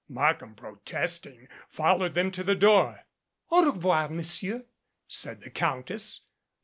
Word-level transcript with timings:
Markham, 0.09 0.55
protesting, 0.55 1.47
followed 1.69 2.15
them 2.15 2.31
to 2.31 2.43
the 2.43 2.55
door. 2.55 3.01
"Au 3.51 3.63
revoir, 3.65 4.09
Monsieur," 4.09 4.65
said 5.07 5.41
the 5.41 5.51
Countess. 5.51 6.21